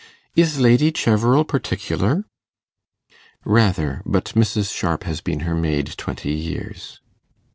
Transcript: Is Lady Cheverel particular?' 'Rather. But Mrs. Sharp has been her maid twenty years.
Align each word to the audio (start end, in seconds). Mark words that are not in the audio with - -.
Is 0.35 0.59
Lady 0.59 0.91
Cheverel 0.91 1.43
particular?' 1.47 2.25
'Rather. 3.45 4.01
But 4.03 4.33
Mrs. 4.35 4.75
Sharp 4.75 5.03
has 5.03 5.21
been 5.21 5.41
her 5.41 5.53
maid 5.53 5.93
twenty 5.95 6.31
years. 6.33 6.99